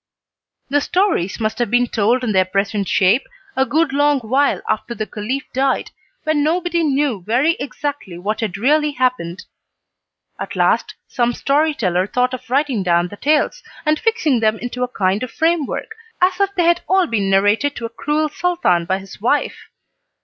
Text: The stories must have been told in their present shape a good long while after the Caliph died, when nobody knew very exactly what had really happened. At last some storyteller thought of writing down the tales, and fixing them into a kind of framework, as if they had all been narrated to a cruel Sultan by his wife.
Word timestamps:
The 0.71 0.81
stories 0.81 1.39
must 1.39 1.59
have 1.59 1.69
been 1.69 1.85
told 1.85 2.23
in 2.23 2.31
their 2.31 2.43
present 2.43 2.87
shape 2.87 3.27
a 3.55 3.67
good 3.67 3.93
long 3.93 4.19
while 4.21 4.59
after 4.67 4.95
the 4.95 5.05
Caliph 5.05 5.43
died, 5.53 5.91
when 6.23 6.43
nobody 6.43 6.81
knew 6.81 7.21
very 7.21 7.53
exactly 7.59 8.17
what 8.17 8.39
had 8.39 8.57
really 8.57 8.93
happened. 8.93 9.43
At 10.39 10.55
last 10.55 10.95
some 11.07 11.33
storyteller 11.33 12.07
thought 12.07 12.33
of 12.33 12.49
writing 12.49 12.81
down 12.81 13.09
the 13.09 13.15
tales, 13.15 13.61
and 13.85 13.99
fixing 13.99 14.39
them 14.39 14.57
into 14.57 14.81
a 14.81 14.87
kind 14.87 15.21
of 15.21 15.29
framework, 15.29 15.91
as 16.19 16.39
if 16.39 16.55
they 16.55 16.63
had 16.63 16.81
all 16.89 17.05
been 17.05 17.29
narrated 17.29 17.75
to 17.75 17.85
a 17.85 17.89
cruel 17.89 18.27
Sultan 18.27 18.85
by 18.85 18.97
his 18.97 19.21
wife. 19.21 19.69